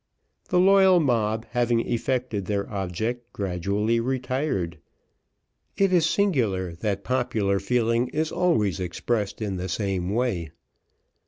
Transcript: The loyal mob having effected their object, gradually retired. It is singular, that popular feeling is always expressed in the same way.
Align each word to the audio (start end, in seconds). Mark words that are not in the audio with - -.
The 0.49 0.59
loyal 0.59 0.99
mob 0.99 1.45
having 1.51 1.81
effected 1.81 2.45
their 2.45 2.67
object, 2.71 3.31
gradually 3.33 3.99
retired. 3.99 4.79
It 5.77 5.93
is 5.93 6.07
singular, 6.07 6.73
that 6.77 7.03
popular 7.03 7.59
feeling 7.59 8.07
is 8.07 8.31
always 8.31 8.79
expressed 8.79 9.43
in 9.43 9.57
the 9.57 9.69
same 9.69 10.09
way. 10.09 10.49